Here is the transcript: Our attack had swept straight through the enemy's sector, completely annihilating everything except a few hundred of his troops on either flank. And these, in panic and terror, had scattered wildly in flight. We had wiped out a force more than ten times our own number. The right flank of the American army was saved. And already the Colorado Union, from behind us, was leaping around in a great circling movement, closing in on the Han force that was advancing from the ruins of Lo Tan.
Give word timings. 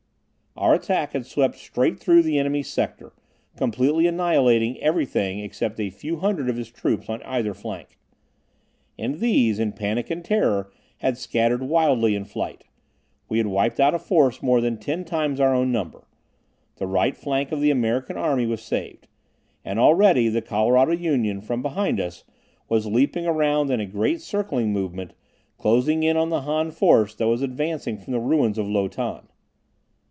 Our 0.57 0.73
attack 0.75 1.13
had 1.13 1.25
swept 1.25 1.55
straight 1.57 1.97
through 1.97 2.23
the 2.23 2.37
enemy's 2.37 2.69
sector, 2.69 3.13
completely 3.55 4.05
annihilating 4.05 4.77
everything 4.81 5.39
except 5.39 5.79
a 5.79 5.89
few 5.89 6.17
hundred 6.17 6.49
of 6.49 6.57
his 6.57 6.69
troops 6.69 7.07
on 7.09 7.23
either 7.23 7.53
flank. 7.53 7.97
And 8.99 9.19
these, 9.19 9.59
in 9.59 9.71
panic 9.71 10.09
and 10.09 10.23
terror, 10.25 10.69
had 10.97 11.17
scattered 11.17 11.63
wildly 11.63 12.15
in 12.15 12.25
flight. 12.25 12.65
We 13.29 13.37
had 13.37 13.47
wiped 13.47 13.79
out 13.79 13.95
a 13.95 13.97
force 13.99 14.43
more 14.43 14.59
than 14.59 14.77
ten 14.77 15.05
times 15.05 15.39
our 15.39 15.55
own 15.55 15.71
number. 15.71 16.05
The 16.75 16.85
right 16.85 17.15
flank 17.15 17.53
of 17.53 17.61
the 17.61 17.71
American 17.71 18.17
army 18.17 18.45
was 18.45 18.61
saved. 18.61 19.07
And 19.63 19.79
already 19.79 20.27
the 20.27 20.41
Colorado 20.41 20.91
Union, 20.91 21.39
from 21.39 21.61
behind 21.61 21.99
us, 22.01 22.25
was 22.67 22.85
leaping 22.85 23.25
around 23.25 23.71
in 23.71 23.79
a 23.79 23.85
great 23.85 24.19
circling 24.19 24.73
movement, 24.73 25.13
closing 25.57 26.03
in 26.03 26.17
on 26.17 26.29
the 26.29 26.41
Han 26.41 26.71
force 26.71 27.15
that 27.15 27.29
was 27.29 27.41
advancing 27.41 27.97
from 27.97 28.11
the 28.11 28.19
ruins 28.19 28.57
of 28.57 28.67
Lo 28.67 28.89
Tan. 28.89 29.21